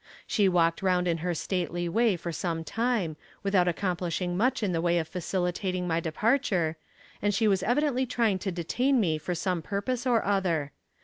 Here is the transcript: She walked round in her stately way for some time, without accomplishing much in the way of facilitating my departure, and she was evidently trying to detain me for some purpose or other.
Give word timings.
She 0.25 0.49
walked 0.49 0.81
round 0.81 1.07
in 1.07 1.19
her 1.19 1.35
stately 1.35 1.87
way 1.87 2.17
for 2.17 2.31
some 2.31 2.63
time, 2.63 3.17
without 3.43 3.67
accomplishing 3.67 4.35
much 4.35 4.63
in 4.63 4.71
the 4.71 4.81
way 4.81 4.97
of 4.97 5.07
facilitating 5.07 5.87
my 5.87 5.99
departure, 5.99 6.75
and 7.21 7.35
she 7.35 7.47
was 7.47 7.61
evidently 7.61 8.07
trying 8.07 8.39
to 8.39 8.51
detain 8.51 8.99
me 8.99 9.19
for 9.19 9.35
some 9.35 9.61
purpose 9.61 10.07
or 10.07 10.25
other. 10.25 10.71